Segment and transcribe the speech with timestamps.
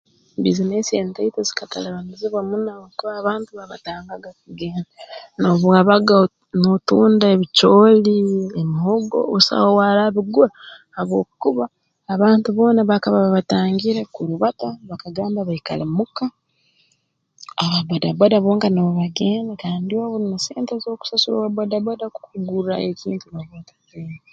[0.37, 4.91] Bbiizinesi entaito zikatalibanizibwa muno habwokuba abantu baabatangaga kugenda
[5.39, 6.17] noobu wabaga
[6.61, 8.15] nootunda ebicooli
[8.61, 10.49] emihogo busaho awaarabigura
[10.95, 11.65] habwokuba
[12.13, 16.25] abantu boona bakaba babatangire kurubata bakagamba baikale mu ka
[17.63, 23.25] ababoda boda bonka nubo bagenda kandi obu na sente z'okusasura owa boda boda kukugurraayo ekintu
[23.29, 24.19] nooba otaziine